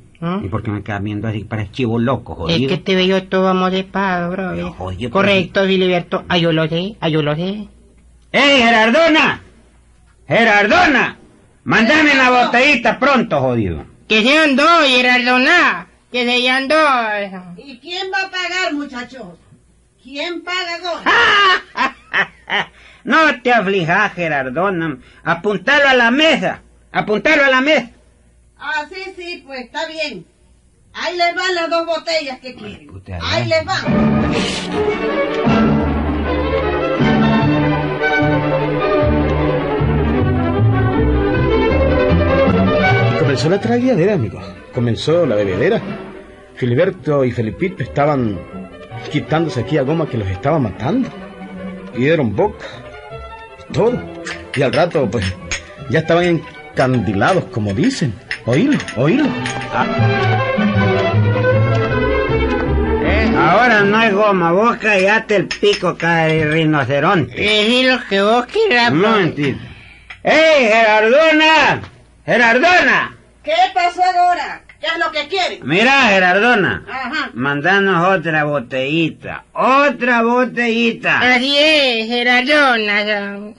¿Y 0.42 0.48
por 0.48 0.64
qué 0.64 0.72
me 0.72 0.84
quedas 0.84 1.04
viendo 1.04 1.28
así 1.28 1.44
para 1.44 1.70
chivo 1.70 2.00
loco, 2.00 2.48
Es 2.48 2.56
jodido? 2.56 2.70
que 2.70 2.78
te 2.78 2.96
veo 2.96 3.24
todo 3.24 3.50
amodepado, 3.50 4.32
bro. 4.32 4.52
Pero, 4.56 4.72
jodido, 4.72 5.12
Correcto, 5.12 5.66
Filiberto. 5.66 6.24
Ah, 6.30 6.38
yo 6.38 6.54
lo 6.54 6.66
sé, 6.70 6.96
ah, 7.02 7.10
yo 7.10 7.22
lo 7.22 7.36
sé. 7.36 7.68
¡Ey, 8.32 8.62
Gerardona! 8.62 9.42
¡Gerardona! 10.26 11.18
¡Mándame 11.64 12.14
la 12.16 12.30
botellita 12.30 13.00
pronto, 13.00 13.40
jodido! 13.40 13.86
Que 14.08 14.22
se 14.22 14.38
andó, 14.38 14.68
Gerardona. 14.86 15.88
Que 16.12 16.26
se 16.26 16.50
andó. 16.50 16.76
¿Y 17.58 17.80
quién 17.80 18.08
va 18.14 18.28
a 18.28 18.30
pagar, 18.30 18.74
muchachos? 18.74 19.24
¿Quién 20.02 20.44
paga, 20.44 20.80
gordo? 20.80 21.04
No 23.06 23.42
te 23.42 23.52
aflijas, 23.52 24.14
Gerardona. 24.14 24.98
Apuntalo 25.24 25.90
a 25.90 25.94
la 25.94 26.10
mesa. 26.12 26.62
Apuntalo 26.92 27.44
a 27.44 27.50
la 27.50 27.60
mesa. 27.62 27.90
Ah, 28.58 28.86
sí, 28.90 29.14
sí, 29.18 29.44
pues 29.46 29.62
está 29.66 29.88
bien. 29.88 30.26
Ahí 30.94 31.18
les 31.18 31.36
van 31.36 31.56
las 31.56 31.70
dos 31.70 31.86
botellas 31.86 32.40
que 32.40 32.56
quieren. 32.56 32.90
Ahí 33.22 33.46
les 33.48 33.66
van. 33.66 33.84
Comenzó 43.34 43.50
la 43.50 43.60
tragueadera, 43.60 44.14
amigos. 44.14 44.44
Comenzó 44.76 45.26
la 45.26 45.36
bebedera. 45.36 45.82
Filiberto 46.54 47.26
y 47.26 47.32
Felipito 47.32 47.82
estaban 47.82 48.40
quitándose 49.12 49.62
aquí 49.62 49.80
a 49.80 49.82
goma 49.82 50.08
que 50.08 50.20
los 50.20 50.28
estaba 50.28 50.60
matando. 50.60 51.10
Y 51.96 52.02
dieron 52.04 52.36
boca. 52.36 52.68
Todo. 53.72 54.00
Y 54.56 54.62
al 54.62 54.72
rato, 54.72 55.10
pues, 55.10 55.26
ya 55.90 56.00
estaban 56.00 56.42
encandilados, 56.72 57.46
como 57.46 57.74
dicen. 57.74 58.14
Oílo, 58.46 58.78
oílo. 58.98 59.26
Ahora 63.36 63.82
no 63.82 63.98
hay 63.98 64.12
goma, 64.12 64.52
vos 64.52 64.78
callate 64.78 65.38
el 65.38 65.48
pico, 65.48 65.98
cada 65.98 66.28
rinoceronte. 66.28 67.34
Decí 67.36 67.84
lo 67.84 67.98
que 68.08 68.22
vos 68.22 68.46
quieras, 68.46 68.92
Un 68.92 69.02
pues. 69.02 69.12
momentito. 69.12 69.60
¡Ey, 70.24 70.68
Gerardona! 70.68 71.82
¡Gerardona! 72.26 73.13
¿Qué 73.44 73.54
pasó 73.74 74.02
ahora? 74.04 74.62
¿Qué 74.80 74.88
es 74.88 74.98
lo 74.98 75.12
que 75.12 75.28
quieren? 75.28 75.60
Mira, 75.64 76.04
Gerardona. 76.04 76.86
Ajá. 76.90 77.30
Mandanos 77.34 78.18
otra 78.18 78.46
botellita. 78.46 79.44
¡Otra 79.54 80.22
botellita! 80.24 81.20
Así 81.36 81.58
es, 81.58 82.08
Gerardona. 82.08 83.54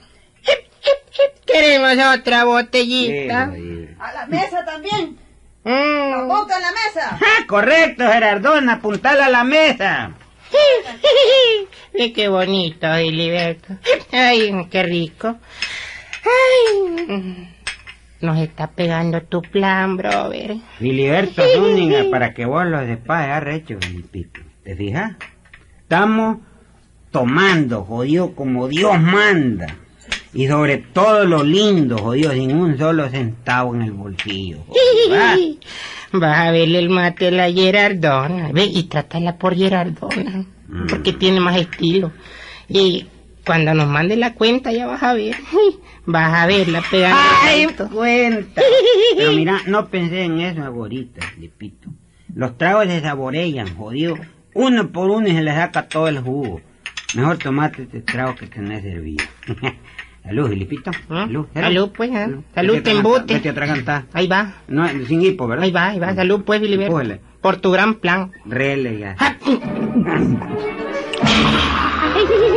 Queremos 1.45 2.17
otra 2.17 2.43
botellita. 2.45 3.51
Sí, 3.53 3.89
A 3.99 4.11
la 4.13 4.25
mesa 4.27 4.65
también. 4.65 5.17
Mm. 5.63 6.13
Apunta 6.31 6.57
en 6.57 6.61
la 6.61 6.71
mesa. 6.71 7.19
Ah, 7.21 7.45
correcto, 7.47 8.03
Gerardona, 8.05 8.73
apuntala 8.73 9.25
a 9.25 9.29
la 9.29 9.43
mesa. 9.43 10.11
Ve 11.93 12.13
qué 12.13 12.27
bonito, 12.27 12.87
Filiberto. 12.95 13.75
Ay, 14.11 14.67
qué 14.69 14.83
rico. 14.83 15.37
Ay, 16.23 17.49
nos 18.21 18.39
está 18.39 18.67
pegando 18.67 19.21
tu 19.21 19.41
plan, 19.41 19.97
brother. 19.97 20.57
Filiberto 20.77 21.41
Zúñiga, 21.53 22.05
para 22.11 22.33
que 22.33 22.45
vos 22.45 22.65
lo 22.65 22.85
sepas, 22.85 23.27
ya 23.27 23.39
recho, 23.39 23.77
Felipito. 23.79 24.41
¿Te 24.63 24.75
fijas? 24.75 25.15
Estamos 25.81 26.37
tomando, 27.11 27.83
jodido, 27.83 28.35
como 28.35 28.67
Dios 28.67 28.99
manda. 28.99 29.67
Y 30.33 30.47
sobre 30.47 30.79
todo 30.79 31.23
lo 31.23 31.43
lindo, 31.43 31.97
jodido, 31.97 32.33
sin 32.33 32.55
un 32.55 32.77
solo 32.77 33.09
centavo 33.09 33.73
en 33.73 33.83
el 33.83 33.91
bolsillo. 33.91 34.65
Vas 36.11 36.39
a 36.39 36.51
verle 36.51 36.79
el 36.79 36.89
mate 36.89 37.27
a 37.27 37.31
la 37.31 37.51
Gerardona. 37.51 38.51
Ve, 38.51 38.65
y 38.65 38.83
trátala 38.83 39.37
por 39.37 39.55
Gerardona. 39.55 40.45
Mm. 40.67 40.87
Porque 40.87 41.13
tiene 41.13 41.39
más 41.39 41.57
estilo. 41.57 42.11
Y 42.67 43.05
cuando 43.45 43.73
nos 43.73 43.87
mande 43.87 44.15
la 44.15 44.33
cuenta 44.33 44.71
ya 44.71 44.87
vas 44.87 45.03
a 45.03 45.13
ver. 45.13 45.35
Vas 46.05 46.33
a 46.33 46.47
verla 46.47 46.81
pegando. 46.89 47.17
¡Ay, 47.43 47.67
cuenta! 47.91 48.61
Pero 49.17 49.31
mira, 49.33 49.59
no 49.67 49.87
pensé 49.87 50.23
en 50.23 50.39
eso 50.39 50.63
ahorita, 50.63 51.25
Felipito. 51.25 51.89
Los 52.33 52.57
tragos 52.57 52.87
se 52.87 53.01
saborean, 53.01 53.75
jodido. 53.75 54.15
Uno 54.53 54.91
por 54.91 55.09
uno 55.09 55.27
y 55.27 55.31
se 55.31 55.41
le 55.41 55.51
saca 55.51 55.87
todo 55.87 56.07
el 56.07 56.19
jugo. 56.19 56.61
Mejor 57.15 57.37
tomate 57.37 57.83
este 57.83 58.01
trago 58.01 58.35
que 58.35 58.47
tenés 58.47 58.83
servido. 58.83 59.23
Salud, 60.23 60.49
Filipito. 60.49 60.91
¿Ah? 61.09 61.25
Salud. 61.27 61.45
Salud, 61.53 61.91
pues, 61.95 62.09
¿eh? 62.09 62.35
Salud, 62.55 62.73
Vete 62.73 62.81
te 62.81 62.91
a 62.91 62.93
atragantar, 62.93 62.95
embute. 62.95 63.33
Vete 63.35 63.47
a 63.47 63.51
atragantar. 63.51 64.03
Ahí 64.11 64.27
va. 64.27 64.55
No, 64.67 64.87
sin 65.07 65.21
hipo, 65.21 65.47
¿verdad? 65.47 65.65
Ahí 65.65 65.71
va, 65.71 65.87
ahí 65.89 65.99
va. 65.99 66.15
Salud, 66.15 66.43
pues, 66.43 66.61
Filiberto. 66.61 66.99
Por 67.41 67.57
tu 67.57 67.71
gran 67.71 67.95
plan. 67.95 68.31
Rele 68.45 68.99
ya. 68.99 69.15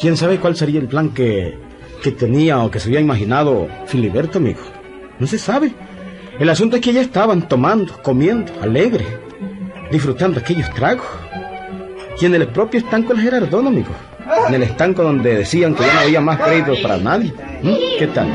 ¿Quién 0.00 0.16
sabe 0.16 0.38
cuál 0.38 0.56
sería 0.56 0.80
el 0.80 0.88
plan 0.88 1.10
que, 1.10 1.58
que 2.02 2.10
tenía 2.10 2.58
o 2.60 2.70
que 2.70 2.80
se 2.80 2.88
había 2.88 3.00
imaginado 3.00 3.68
Filiberto, 3.86 4.38
amigo? 4.38 4.60
No 5.18 5.26
se 5.26 5.38
sabe. 5.38 5.72
El 6.38 6.48
asunto 6.48 6.76
es 6.76 6.82
que 6.82 6.94
ya 6.94 7.02
estaban 7.02 7.46
tomando, 7.46 8.00
comiendo, 8.02 8.50
alegre, 8.62 9.04
disfrutando 9.90 10.40
aquellos 10.40 10.72
tragos. 10.72 11.04
Y 12.18 12.24
en 12.24 12.34
el 12.34 12.48
propio 12.48 12.80
estanco 12.80 13.12
del 13.12 13.24
Gerardón, 13.24 13.66
amigo. 13.66 13.90
En 14.48 14.54
el 14.54 14.62
estanco 14.62 15.02
donde 15.02 15.36
decían 15.36 15.74
que 15.74 15.82
ya 15.84 15.92
no 15.92 16.00
había 16.00 16.20
más 16.22 16.40
crédito 16.40 16.72
para 16.82 16.96
nadie. 16.96 17.34
¿Mm? 17.62 17.74
¿Qué 17.98 18.06
tal? 18.06 18.28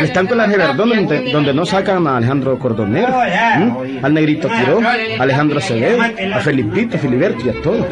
El 0.00 0.04
estanco 0.06 0.30
de 0.30 0.38
la 0.38 0.48
Gerardón 0.48 0.88
donde, 0.88 1.30
donde 1.30 1.54
no 1.54 1.64
sacan 1.64 2.04
a 2.08 2.16
Alejandro 2.16 2.58
Cordonero, 2.58 3.12
¿Mm? 3.12 4.04
al 4.04 4.12
Negrito 4.14 4.48
Quiró, 4.48 4.80
a 4.80 5.22
Alejandro 5.22 5.58
Acevedo, 5.58 6.02
a 6.02 6.40
Felipito, 6.40 6.96
a 6.96 6.98
Filiberto 6.98 7.46
y 7.46 7.50
a 7.50 7.62
todos. 7.62 7.86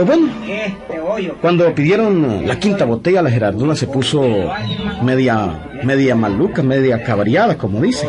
Pues 0.00 0.18
bueno, 0.18 0.32
Este 0.48 0.98
cuando 1.42 1.74
pidieron 1.74 2.46
la 2.46 2.58
quinta 2.58 2.86
botella, 2.86 3.20
la 3.20 3.30
Gerardona 3.30 3.74
se 3.74 3.86
puso 3.86 4.22
media, 5.02 5.60
media 5.82 6.14
maluca, 6.14 6.62
media 6.62 7.02
cabreada, 7.02 7.58
como 7.58 7.82
dice. 7.82 8.08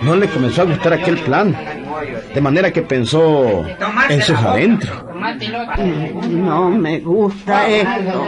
No 0.00 0.16
le 0.16 0.28
comenzó 0.28 0.62
a 0.62 0.64
gustar 0.64 0.94
aquel 0.94 1.18
plan, 1.18 1.54
de 2.34 2.40
manera 2.40 2.72
que 2.72 2.80
pensó 2.80 3.66
en 4.08 4.22
sus 4.22 4.38
adentros. 4.38 5.11
No 6.30 6.70
me 6.70 7.00
gusta 7.00 7.68
esto. 7.68 8.24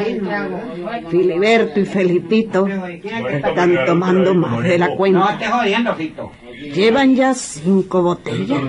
Filiberto 1.10 1.80
y 1.80 1.84
Felipito 1.86 2.66
están 2.66 3.76
tomando 3.86 4.34
más 4.34 4.62
de 4.62 4.78
la 4.78 4.88
No 4.88 4.96
cuenta. 4.96 5.32
estés 5.32 5.50
jodiendo, 5.50 5.94
Fito. 5.94 6.32
Llevan 6.74 7.14
ya 7.16 7.34
cinco 7.34 8.02
botellas. 8.02 8.60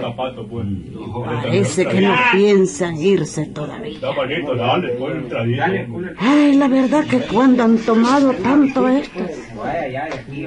Parece 1.26 1.86
que 1.88 2.02
no 2.02 2.14
piensan 2.32 2.98
irse 2.98 3.46
todavía. 3.48 4.00
Ay, 6.18 6.56
la 6.56 6.68
verdad 6.68 7.06
que 7.06 7.20
cuando 7.22 7.64
han 7.64 7.78
tomado 7.78 8.34
tanto 8.34 8.88
esto, 8.88 9.20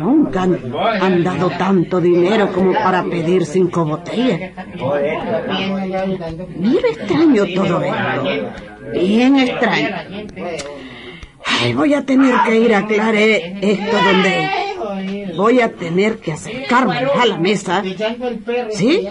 nunca 0.01 0.43
han, 0.43 0.59
han 1.01 1.25
dado 1.25 1.51
tanto 1.51 2.01
dinero 2.01 2.53
como 2.53 2.73
para 2.73 3.03
pedir 3.05 3.45
cinco 3.47 3.85
botellas. 3.85 4.53
Mira 6.57 6.89
extraño 6.89 7.45
todo 7.55 7.83
esto. 7.83 8.51
Bien 8.93 9.37
extraño. 9.37 9.89
Ay, 11.45 11.73
voy 11.73 11.95
a 11.95 12.05
tener 12.05 12.35
que 12.45 12.61
ir 12.61 12.75
a 12.75 12.79
aclarar 12.79 13.15
esto 13.15 13.97
donde 14.05 14.49
voy 15.37 15.61
a 15.61 15.73
tener 15.73 16.19
que 16.19 16.33
acercarme 16.33 16.99
a 16.99 17.27
la 17.27 17.39
mesa. 17.39 17.83
¿Sí? 18.71 19.07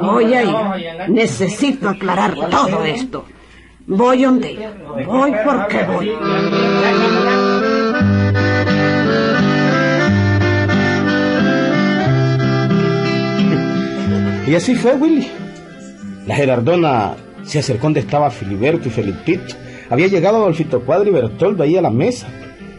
Voy 0.00 0.34
a 0.34 0.42
ir. 0.42 1.08
Necesito 1.08 1.88
aclarar 1.88 2.34
todo 2.50 2.84
esto. 2.84 3.24
Voy 3.86 4.22
donde. 4.24 4.68
Voy 5.06 5.32
porque 5.44 5.84
voy. 5.84 6.12
Y 14.46 14.54
así 14.54 14.74
fue, 14.76 14.94
Willy. 14.94 15.28
La 16.26 16.36
Gerardona 16.36 17.16
se 17.42 17.58
acercó 17.58 17.84
donde 17.84 18.00
estaba 18.00 18.30
Filiberto 18.30 18.88
y 18.88 18.90
Felipito. 18.90 19.54
Había 19.90 20.06
llegado 20.06 20.36
Adolfito 20.36 20.82
Cuadro 20.82 21.08
y 21.08 21.12
Bertoldo 21.12 21.62
ahí 21.62 21.76
a 21.76 21.82
la 21.82 21.90
mesa. 21.90 22.28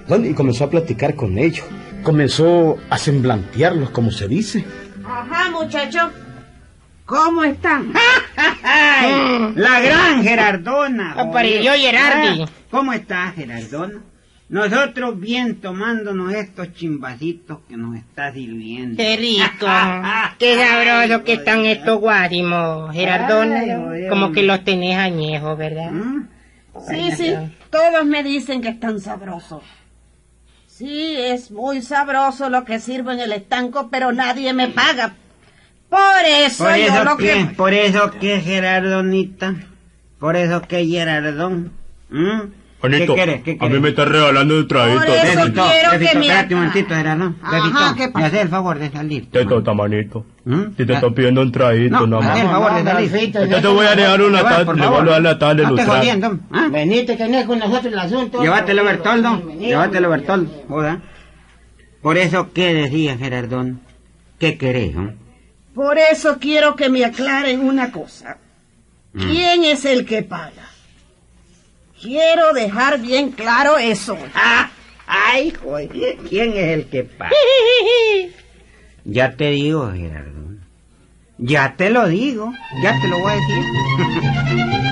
Bueno, 0.08 0.26
y 0.28 0.34
comenzó 0.34 0.64
a 0.66 0.70
platicar 0.70 1.16
con 1.16 1.38
ellos. 1.38 1.66
Comenzó 2.04 2.78
a 2.90 2.98
semblantearlos, 2.98 3.90
como 3.90 4.12
se 4.12 4.28
dice. 4.28 4.64
Ajá, 5.06 5.52
muchacho. 5.52 6.10
¿Cómo 7.06 7.44
están? 7.44 7.94
¡Ay! 8.64 9.54
La 9.56 9.80
gran 9.80 10.24
Gerardona. 10.24 11.14
Apareció 11.14 11.72
joder. 11.72 11.80
Gerardi. 11.80 12.42
Ah, 12.44 12.50
¿Cómo 12.70 12.94
estás, 12.94 13.36
Gerardona? 13.36 14.02
Nosotros 14.50 15.20
bien 15.20 15.56
tomándonos 15.60 16.34
estos 16.34 16.74
chimbacitos 16.74 17.60
que 17.68 17.76
nos 17.76 17.98
está 17.98 18.32
sirviendo. 18.32 18.96
Qué 18.96 19.18
rico. 19.18 19.66
Qué 20.40 20.56
sabroso 20.56 21.24
que 21.26 21.34
están 21.34 21.66
estos 21.66 22.00
guárimos, 22.00 22.94
Gerardona. 22.94 23.64
Como 24.10 24.32
que 24.32 24.44
los 24.44 24.64
tenés 24.64 24.98
añejos, 24.98 25.58
¿verdad? 25.58 25.92
¿Mm? 25.92 26.28
Sí, 26.88 27.12
sí. 27.12 27.34
Todos 27.70 28.06
me 28.06 28.24
dicen 28.24 28.62
que 28.62 28.70
están 28.70 29.02
sabrosos. 29.02 29.64
Sí, 30.68 31.16
es 31.18 31.52
muy 31.52 31.82
sabroso 31.82 32.50
lo 32.50 32.64
que 32.64 32.80
sirvo 32.80 33.12
en 33.12 33.20
el 33.20 33.32
estanco, 33.34 33.90
pero 33.90 34.12
nadie 34.14 34.54
me 34.54 34.70
paga. 34.70 35.16
Por 35.90 36.00
eso 36.26 36.66
Por 36.66 36.76
yo 36.76 36.84
eso 36.84 37.04
lo 37.04 37.18
que, 37.18 37.26
que... 37.34 37.46
por 37.56 37.74
eso 37.74 38.12
que 38.12 38.42
Gerardonita, 38.42 39.56
por 40.20 40.36
eso 40.36 40.62
que 40.62 40.86
Gerardón. 40.86 41.72
¿Mm? 42.10 42.42
Juanito, 42.80 43.16
¿Qué 43.16 43.24
quieres? 43.24 43.42
¿Qué 43.42 43.58
a 43.60 43.70
mí 43.70 43.80
me 43.80 43.90
está 43.90 44.06
regalando 44.06 44.56
el 44.58 44.68
traguito. 44.68 45.00
Por 45.00 45.10
eso 45.10 45.40
Bebito, 45.40 45.64
quiero 45.68 45.92
que 45.92 45.98
me 45.98 46.06
espérate 46.06 46.26
un 46.28 46.32
aclare. 46.32 46.56
momentito, 46.56 46.96
Gerardón. 46.96 47.38
Ajá, 47.42 47.52
Bebito, 47.58 47.80
¿qué 47.96 48.02
me 48.06 48.12
pasa? 48.14 48.26
haces 48.28 48.42
el 48.42 48.50
favor 48.50 48.80
de 48.80 48.92
salir. 48.92 49.32
Teto 49.32 49.64
tamanito. 49.64 50.26
¿Mm? 50.46 50.62
Si 50.78 50.86
te 50.86 50.94
Ah, 50.94 50.96
estoy 50.98 51.12
pidiendo 51.14 51.42
un 51.42 51.52
traguito, 51.52 52.06
No, 52.06 52.22
nada 52.22 52.32
hazme 52.34 52.42
el 52.42 52.46
más. 52.48 52.54
favor 52.56 52.74
de 52.76 52.84
no, 52.84 52.92
salir. 52.92 53.16
Entonces 53.16 53.62
te 53.62 53.68
voy 53.68 53.86
a 53.88 53.96
dejar 53.96 54.22
una 54.22 54.44
tarde, 54.44 54.74
le 54.76 54.88
voy 54.88 55.00
a 55.00 55.04
dar 55.12 55.22
la 55.24 55.40
tarde 55.40 55.64
No 55.64 55.70
estés 55.70 55.86
ilustrar. 55.86 55.98
jodiendo. 56.00 56.40
¿ah? 56.52 56.68
Venite, 56.72 57.18
que 57.18 57.28
no 57.28 57.38
es 57.40 57.46
con 57.48 57.60
nosotros 57.60 57.86
el 57.94 58.00
asunto. 58.00 58.42
Llévatelo, 58.44 58.84
Bertoldo. 58.84 59.52
Llévatelo, 59.60 60.10
Bertoldo. 60.12 60.52
Joda. 60.70 61.02
Por 62.04 62.18
eso, 62.18 62.54
¿qué 62.54 62.74
decía 62.76 63.18
Gerardón? 63.18 63.82
¿Qué 64.40 64.58
querés, 64.60 64.94
no? 64.96 65.14
Por 65.74 65.98
eso 65.98 66.38
quiero 66.40 66.76
que 66.76 66.90
me 66.90 67.04
aclaren 67.04 67.60
una 67.68 67.92
cosa. 67.92 68.38
Mm. 69.14 69.20
¿Quién 69.20 69.64
es 69.64 69.84
el 69.86 70.06
que 70.06 70.22
paga? 70.22 70.52
Quiero 72.02 72.54
dejar 72.54 73.00
bien 73.00 73.32
claro 73.32 73.78
eso. 73.78 74.18
Ah, 74.34 74.70
¡Ay, 75.08 75.52
joder! 75.52 76.18
¿Quién 76.30 76.52
es 76.56 76.70
el 76.74 76.86
que 76.88 77.04
paga? 77.04 77.32
Ya 79.10 79.38
te 79.38 79.52
digo, 79.52 79.90
Gerardón. 79.94 80.60
Ya 81.38 81.76
te 81.78 81.90
lo 81.90 82.10
digo. 82.10 82.52
Ya 82.84 83.00
te 83.00 83.08
lo 83.08 83.20
voy 83.20 83.32
a 83.32 83.36
decir. 83.36 84.84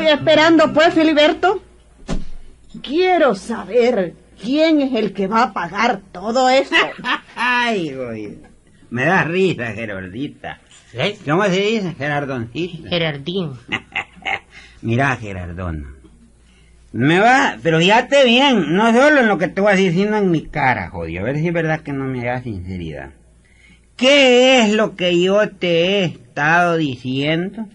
estoy 0.00 0.18
esperando 0.18 0.72
pues, 0.72 0.94
Filiberto. 0.94 1.62
Quiero 2.82 3.34
saber 3.34 4.14
quién 4.40 4.80
es 4.80 4.94
el 4.94 5.12
que 5.12 5.26
va 5.26 5.42
a 5.42 5.52
pagar 5.52 6.00
todo 6.12 6.48
esto. 6.48 6.76
¡Ay! 7.36 8.40
Me 8.90 9.04
da 9.04 9.24
risa, 9.24 9.66
Gerardita. 9.72 10.60
¿Eh? 10.94 11.16
¿Cómo 11.24 11.44
se 11.44 11.60
dice, 11.60 11.94
Gerardoncito? 11.94 12.88
Gerardín. 12.88 13.52
Mira, 14.82 15.16
Gerardón. 15.16 15.96
Me 16.92 17.20
va, 17.20 17.56
pero 17.62 17.78
fíjate 17.78 18.24
bien, 18.24 18.74
no 18.74 18.92
solo 18.92 19.20
en 19.20 19.28
lo 19.28 19.38
que 19.38 19.46
te 19.46 19.60
voy 19.60 19.72
a 19.72 19.76
decir, 19.76 19.92
sino 19.92 20.16
en 20.16 20.30
mi 20.30 20.46
cara, 20.46 20.90
jodido. 20.90 21.20
A 21.20 21.24
ver 21.24 21.36
si 21.36 21.46
es 21.46 21.52
verdad 21.52 21.80
que 21.80 21.92
no 21.92 22.04
me 22.04 22.20
hagas 22.22 22.42
sinceridad. 22.42 23.10
¿Qué 23.96 24.62
es 24.62 24.72
lo 24.72 24.96
que 24.96 25.20
yo 25.20 25.48
te 25.50 26.00
he 26.00 26.04
estado 26.04 26.76
diciendo 26.76 27.68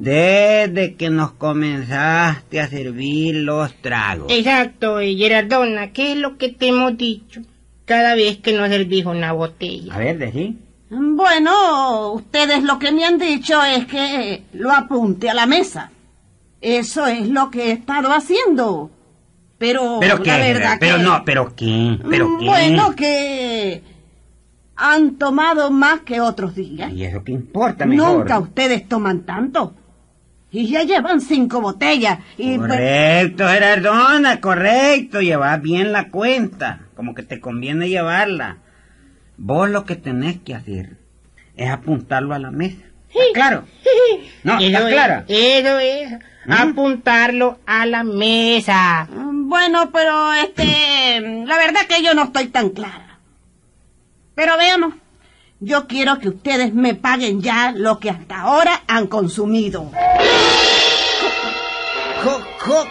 desde 0.00 0.94
que 0.94 1.10
nos 1.10 1.32
comenzaste 1.32 2.60
a 2.60 2.68
servir 2.68 3.34
los 3.34 3.74
tragos? 3.82 4.30
Exacto, 4.32 5.00
eh, 5.00 5.16
Gerardona, 5.16 5.90
¿qué 5.92 6.12
es 6.12 6.18
lo 6.18 6.38
que 6.38 6.50
te 6.50 6.68
hemos 6.68 6.96
dicho 6.96 7.40
cada 7.84 8.14
vez 8.14 8.36
que 8.38 8.52
nos 8.52 8.68
servís 8.68 9.04
una 9.06 9.32
botella? 9.32 9.92
A 9.94 9.98
ver, 9.98 10.18
decí. 10.18 10.56
Bueno, 10.90 12.12
ustedes 12.12 12.62
lo 12.62 12.78
que 12.78 12.92
me 12.92 13.04
han 13.04 13.18
dicho 13.18 13.60
es 13.64 13.86
que 13.86 14.44
lo 14.52 14.70
apunte 14.70 15.28
a 15.28 15.34
la 15.34 15.46
mesa. 15.46 15.90
Eso 16.60 17.06
es 17.06 17.28
lo 17.28 17.50
que 17.50 17.64
he 17.68 17.72
estado 17.72 18.10
haciendo. 18.12 18.90
Pero, 19.58 19.98
¿Pero 20.00 20.22
qué? 20.22 20.30
la 20.30 20.38
verdad 20.38 20.76
Pero 20.78 20.96
que... 20.98 21.02
no, 21.02 21.24
¿pero 21.24 21.54
qué? 21.56 21.98
¿Pero 22.08 22.28
Mm, 22.28 22.38
qué? 22.38 22.44
Bueno, 22.46 22.94
que 22.94 23.82
han 24.76 25.16
tomado 25.16 25.72
más 25.72 26.00
que 26.02 26.20
otros 26.20 26.54
días. 26.54 26.92
¿Y 26.92 27.02
eso 27.04 27.24
qué 27.24 27.32
importa, 27.32 27.84
mejor? 27.84 28.18
Nunca 28.18 28.38
ustedes 28.38 28.88
toman 28.88 29.22
tanto. 29.22 29.74
Y 30.50 30.68
ya 30.68 30.82
llevan 30.82 31.20
cinco 31.20 31.60
botellas. 31.60 32.20
Y 32.38 32.56
pues- 32.56 32.70
Correcto, 32.70 33.48
Gerardona, 33.48 34.40
correcto. 34.40 35.20
Llevas 35.20 35.60
bien 35.60 35.92
la 35.92 36.08
cuenta. 36.08 36.80
Como 36.96 37.14
que 37.14 37.22
te 37.22 37.40
conviene 37.40 37.88
llevarla. 37.88 38.58
Vos 39.36 39.68
lo 39.68 39.84
que 39.84 39.94
tenés 39.96 40.38
que 40.40 40.54
hacer 40.54 40.96
es 41.56 41.70
apuntarlo 41.70 42.34
a 42.34 42.38
la 42.38 42.50
mesa. 42.50 42.78
¿Está 43.10 43.20
claro? 43.34 43.64
No, 44.44 44.58
Eso 44.58 44.66
¿está 44.66 44.88
es, 44.88 44.94
clara? 44.94 45.24
Eso 45.28 45.78
es, 45.80 46.12
¿Mm? 46.46 46.52
apuntarlo 46.52 47.58
a 47.66 47.84
la 47.86 48.04
mesa. 48.04 49.08
Bueno, 49.12 49.90
pero 49.92 50.32
este, 50.34 51.20
la 51.44 51.56
verdad 51.58 51.80
que 51.88 52.02
yo 52.02 52.14
no 52.14 52.24
estoy 52.24 52.46
tan 52.48 52.70
clara. 52.70 53.18
Pero 54.34 54.56
veamos, 54.56 54.94
yo 55.60 55.86
quiero 55.88 56.18
que 56.20 56.28
ustedes 56.28 56.72
me 56.74 56.94
paguen 56.94 57.42
ya 57.42 57.72
lo 57.72 57.98
que 57.98 58.10
hasta 58.10 58.40
ahora 58.42 58.82
han 58.86 59.08
consumido. 59.08 59.90
Jo- 62.24 62.40
jo- 62.60 62.88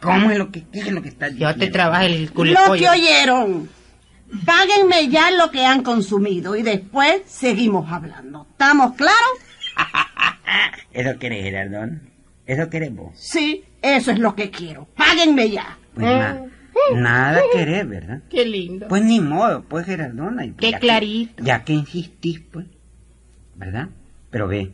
¿Cómo 0.00 0.30
es 0.30 0.38
lo 0.38 0.50
que, 0.50 0.64
qué 0.70 0.80
es 0.80 0.92
lo 0.92 1.00
que 1.02 1.08
estás 1.08 1.30
Yo 1.30 1.36
diciendo? 1.48 1.64
te 1.64 1.70
trabajo 1.70 2.04
el 2.04 2.24
Lo 2.26 2.32
culipollo. 2.32 2.74
que 2.74 2.88
oyeron. 2.88 3.68
Páguenme 4.44 5.08
ya 5.08 5.30
lo 5.30 5.50
que 5.50 5.64
han 5.64 5.82
consumido 5.82 6.56
y 6.56 6.62
después 6.62 7.22
seguimos 7.26 7.90
hablando. 7.90 8.46
¿Estamos 8.50 8.94
claros? 8.96 9.38
¿Eso 10.92 11.18
querés, 11.18 11.44
Gerardón? 11.44 12.10
¿Eso 12.46 12.68
querés 12.68 12.94
vos? 12.94 13.12
Sí, 13.14 13.64
eso 13.80 14.10
es 14.10 14.18
lo 14.18 14.34
que 14.34 14.50
quiero. 14.50 14.86
Páguenme 14.96 15.50
ya. 15.50 15.78
Pues 15.94 16.06
na- 16.06 16.40
nada 16.94 17.40
querés, 17.52 17.88
¿verdad? 17.88 18.22
Qué 18.28 18.44
lindo. 18.44 18.88
Pues 18.88 19.02
ni 19.04 19.20
modo, 19.20 19.62
pues 19.64 19.86
Gerardona. 19.86 20.44
y 20.44 20.50
pues 20.50 20.60
Qué 20.60 20.70
ya 20.72 20.78
que- 20.78 20.86
clarito. 20.86 21.44
ya 21.44 21.64
que 21.64 21.72
insistís, 21.72 22.40
pues, 22.52 22.66
¿verdad? 23.54 23.88
Pero 24.30 24.48
ve, 24.48 24.72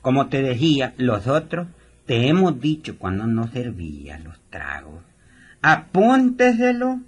como 0.00 0.28
te 0.28 0.42
decía, 0.42 0.94
los 0.96 1.26
otros 1.26 1.68
te 2.06 2.28
hemos 2.28 2.60
dicho 2.60 2.98
cuando 2.98 3.26
no 3.26 3.48
servía 3.48 4.18
los 4.18 4.38
tragos, 4.48 5.02
apúnteselo 5.60 7.00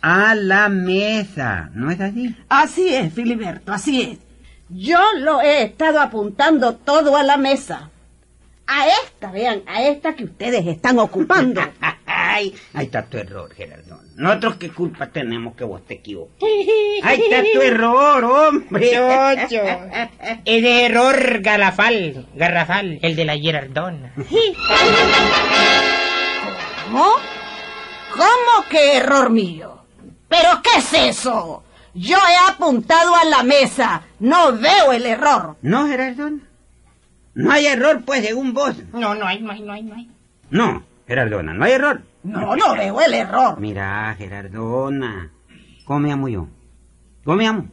a 0.00 0.34
la 0.34 0.68
mesa, 0.68 1.70
¿no 1.74 1.90
es 1.90 2.00
así? 2.00 2.34
Así 2.48 2.94
es, 2.94 3.12
Filiberto, 3.12 3.72
así 3.72 4.02
es. 4.02 4.18
Yo 4.70 4.98
lo 5.18 5.40
he 5.40 5.62
estado 5.62 6.00
apuntando 6.00 6.74
todo 6.76 7.16
a 7.16 7.22
la 7.22 7.36
mesa. 7.36 7.90
A 8.66 8.86
esta, 8.86 9.30
vean, 9.30 9.62
a 9.66 9.82
esta 9.82 10.14
que 10.14 10.24
ustedes 10.24 10.66
están 10.66 10.98
ocupando. 10.98 11.60
Ahí 12.38 12.86
está 12.86 13.02
tu 13.04 13.18
error, 13.18 13.52
Gerardón. 13.54 14.00
Nosotros 14.16 14.56
qué 14.56 14.70
culpa 14.70 15.08
tenemos 15.08 15.56
que 15.56 15.64
vos 15.64 15.84
te 15.84 15.94
equivoques. 15.94 16.36
Ahí 17.02 17.22
está 17.22 17.42
tu 17.52 17.60
error, 17.60 18.24
hombre. 18.24 18.90
Chocho. 18.90 19.62
Ese 20.44 20.86
error 20.86 21.40
garrafal, 21.40 22.26
garrafal, 22.34 23.00
el 23.02 23.16
de 23.16 23.24
la 23.24 23.36
Gerardona. 23.36 24.12
¿Cómo? 26.84 27.14
¿Cómo 28.12 28.68
que 28.70 28.96
error 28.96 29.30
mío? 29.30 29.82
¿Pero 30.28 30.62
qué 30.62 30.78
es 30.78 30.92
eso? 30.92 31.64
Yo 31.94 32.16
he 32.16 32.50
apuntado 32.52 33.14
a 33.16 33.24
la 33.24 33.42
mesa. 33.42 34.02
No 34.20 34.52
veo 34.56 34.92
el 34.92 35.06
error. 35.06 35.56
No, 35.62 35.88
Gerardón. 35.88 36.46
No 37.34 37.50
hay 37.52 37.66
error, 37.66 38.02
pues, 38.04 38.24
según 38.24 38.52
vos. 38.52 38.76
No, 38.92 39.14
no 39.14 39.26
hay, 39.26 39.40
no 39.40 39.52
hay, 39.52 39.60
no 39.60 39.72
hay, 39.72 39.82
no 39.82 39.94
hay. 39.94 40.08
No, 40.50 40.82
Gerardona, 41.08 41.54
no 41.54 41.64
hay 41.64 41.72
error. 41.72 42.02
No, 42.22 42.54
no 42.54 42.74
veo 42.76 43.00
el 43.00 43.14
error. 43.14 43.58
Mira, 43.58 44.14
Gerardona, 44.18 45.32
¿cómo 45.86 46.00
me 46.00 46.08
llamo 46.10 46.28
yo? 46.28 46.48
¿Cómo 47.24 47.38
me 47.38 47.44
llamo? 47.44 47.66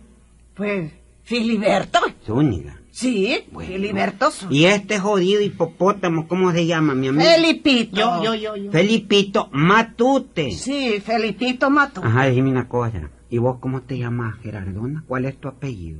Pues, 0.56 0.92
Filiberto. 1.24 2.00
Zúñiga. 2.26 2.80
Sí, 2.92 3.44
Bueno. 3.52 3.70
Filiberto. 3.74 4.30
Y 4.50 4.66
este 4.66 5.00
jodido 5.00 5.42
hipopótamo, 5.42 6.30
¿cómo 6.30 6.54
se 6.54 6.66
llama, 6.66 6.96
mi 6.96 7.10
amigo? 7.10 7.26
Felipito. 7.26 7.98
Yo, 7.98 8.24
yo, 8.24 8.36
yo, 8.36 8.56
yo. 8.56 8.72
Felipito 8.72 9.50
Matute. 9.52 10.52
Sí, 10.52 11.02
Felipito 11.02 11.70
Matú. 11.70 12.00
Ajá, 12.06 12.24
decime 12.28 12.52
una 12.52 12.70
cosa. 12.70 13.10
¿Y 13.30 13.38
vos 13.38 13.58
cómo 13.60 13.82
te 13.82 13.98
llamas, 13.98 14.36
Gerardona? 14.42 15.04
¿Cuál 15.08 15.26
es 15.26 15.36
tu 15.38 15.50
apellido? 15.50 16.00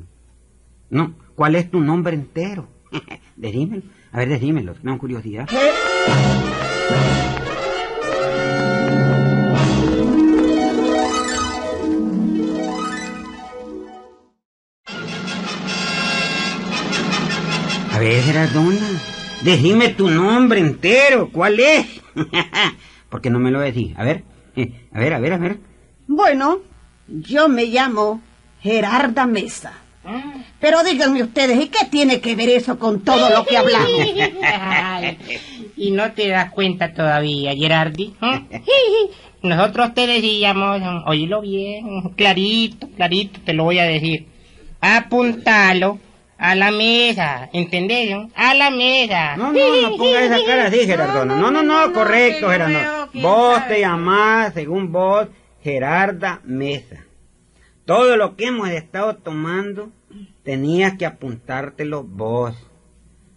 No, 0.90 1.14
¿cuál 1.36 1.56
es 1.56 1.70
tu 1.70 1.82
nombre 1.82 2.16
entero? 2.16 2.70
decímelo. 3.36 3.84
A 4.14 4.20
ver, 4.20 4.30
decímelo, 4.30 4.74
tengo 4.76 4.98
curiosidad. 4.98 5.48
¿Qué? 5.50 6.65
A 17.92 18.00
ver, 18.00 18.22
Gerardona, 18.24 19.02
decime 19.42 19.90
tu 19.90 20.10
nombre 20.10 20.60
entero, 20.60 21.30
¿cuál 21.32 21.60
es? 21.60 21.88
¿Por 23.10 23.22
qué 23.22 23.30
no 23.30 23.40
me 23.40 23.52
lo 23.52 23.62
decís? 23.62 23.94
A 23.98 24.04
ver, 24.04 24.24
a 24.92 25.00
ver, 25.00 25.14
a 25.14 25.20
ver, 25.20 25.34
a 25.34 25.38
ver. 25.38 25.58
Bueno, 26.08 26.60
yo 27.08 27.48
me 27.48 27.66
llamo 27.68 28.22
Gerarda 28.62 29.26
Mesa. 29.26 29.74
Pero 30.60 30.84
díganme 30.84 31.24
ustedes, 31.24 31.58
¿y 31.64 31.68
qué 31.70 31.86
tiene 31.90 32.20
que 32.20 32.36
ver 32.36 32.50
eso 32.50 32.78
con 32.78 33.00
todo 33.00 33.30
lo 33.30 33.46
que 33.46 33.58
hablamos? 33.58 33.90
Y 35.78 35.92
no 35.92 36.12
te 36.14 36.30
das 36.30 36.52
cuenta 36.52 36.94
todavía, 36.94 37.54
Gerardi. 37.54 38.14
¿eh? 38.22 38.62
Nosotros 39.42 39.94
te 39.94 40.08
decíamos, 40.08 40.82
oílo 41.06 41.42
bien, 41.42 42.10
clarito, 42.16 42.90
clarito, 42.96 43.40
te 43.46 43.54
lo 43.54 43.66
voy 43.66 43.80
a 43.80 43.84
decir. 43.84 44.28
Apuntalo 44.82 46.00
a 46.38 46.56
la 46.56 46.72
mesa, 46.72 47.50
¿entendés? 47.54 48.16
A 48.36 48.54
la 48.54 48.72
mesa. 48.72 49.38
No, 49.38 49.52
no, 49.52 49.82
no 49.82 49.98
ponga 49.98 50.24
esa 50.24 50.38
cara 50.46 50.68
así, 50.68 50.80
Gerardona. 50.86 51.36
No, 51.36 51.52
no, 51.52 51.64
no, 51.64 51.94
correcto, 51.94 52.50
Gerardona. 52.50 53.10
Vos 53.14 53.68
te 53.68 53.80
llamás, 53.82 54.54
según 54.54 54.92
vos, 54.92 55.28
Gerarda 55.64 56.42
Mesa. 56.44 57.06
Todo 57.86 58.18
lo 58.18 58.36
que 58.36 58.48
hemos 58.48 58.70
estado 58.70 59.16
tomando, 59.16 59.92
tenías 60.44 60.98
que 60.98 61.06
apuntártelo 61.06 62.04
vos. 62.04 62.56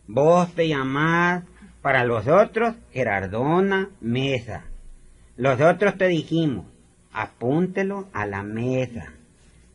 Vos 0.06 0.48
te 0.54 0.68
llamás, 0.68 1.44
para 1.88 2.04
los 2.04 2.26
otros, 2.28 2.74
Gerardona 2.92 3.88
Mesa. 4.02 4.64
Los 5.38 5.58
otros 5.58 5.96
te 5.96 6.06
dijimos, 6.06 6.66
apúntelo 7.14 8.10
a 8.12 8.26
la 8.26 8.42
mesa. 8.42 9.06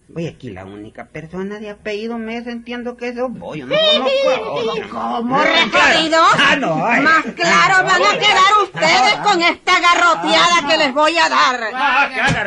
Voy 0.10 0.28
aquí 0.28 0.52
la 0.52 0.63
única 0.63 1.06
persona 1.06 1.58
de 1.58 1.71
apellido 1.71 2.19
Mesa, 2.19 2.52
entiendo 2.52 2.97
que 2.97 3.08
eso 3.08 3.30
voy, 3.30 3.62
yo 3.62 3.65
no 3.65 3.73
conozco 3.76 4.99
a. 4.99 5.17
¿Cómo, 5.17 5.39
Ah, 5.39 5.43
referidos? 5.43 6.28
Ah, 6.38 6.56
no, 6.56 6.86
ay. 6.86 7.02
Más 7.02 7.23
claro 7.36 7.84
van 7.84 8.04
a 8.04 8.19
quedar 8.19 8.54
ustedes 8.62 9.15
con 9.23 9.41
esta 9.41 9.80
garroteada 9.80 10.67
que 10.69 10.78
les 10.78 10.93
voy 10.93 11.17
a 11.17 11.30
dar. 11.30 11.60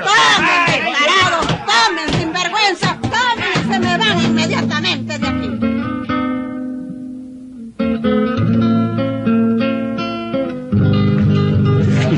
¡Tomen, 0.05 0.85
descarados! 0.85 1.47
¡Tomen, 1.49 2.21
sinvergüenza! 2.21 2.96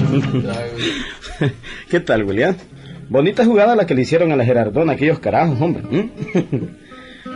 ¿Qué 1.90 2.00
tal, 2.00 2.24
William? 2.24 2.54
Bonita 3.08 3.44
jugada 3.44 3.76
la 3.76 3.86
que 3.86 3.94
le 3.94 4.02
hicieron 4.02 4.32
a 4.32 4.36
la 4.36 4.44
Gerardona 4.44 4.92
aquellos 4.92 5.18
carajos, 5.18 5.60
hombre. 5.60 5.82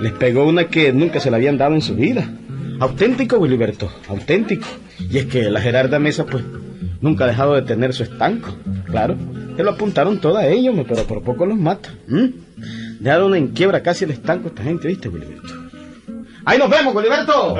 Les 0.00 0.12
pegó 0.12 0.46
una 0.46 0.64
que 0.64 0.92
nunca 0.92 1.20
se 1.20 1.30
le 1.30 1.36
habían 1.36 1.58
dado 1.58 1.74
en 1.74 1.82
su 1.82 1.94
vida. 1.94 2.28
Auténtico, 2.80 3.36
Wiliberto, 3.36 3.90
auténtico. 4.08 4.66
Y 4.98 5.18
es 5.18 5.26
que 5.26 5.50
la 5.50 5.60
Gerarda 5.60 5.98
Mesa, 5.98 6.26
pues, 6.26 6.42
nunca 7.00 7.24
ha 7.24 7.28
dejado 7.28 7.54
de 7.54 7.62
tener 7.62 7.92
su 7.92 8.02
estanco. 8.02 8.56
Claro, 8.86 9.16
que 9.56 9.62
lo 9.62 9.70
apuntaron 9.70 10.18
todo 10.18 10.38
a 10.38 10.46
ellos, 10.46 10.74
pero 10.88 11.04
por 11.04 11.22
poco 11.22 11.46
los 11.46 11.58
mata. 11.58 11.90
¿m? 12.08 12.32
Dejaron 12.98 13.34
en 13.34 13.48
quiebra 13.48 13.82
casi 13.82 14.04
el 14.04 14.10
estanco 14.12 14.48
esta 14.48 14.62
gente, 14.62 14.88
¿viste, 14.88 15.08
Wiliberto? 15.08 15.54
¡Ahí 16.44 16.58
nos 16.58 16.70
vemos, 16.70 16.94
Wiliberto! 16.94 17.56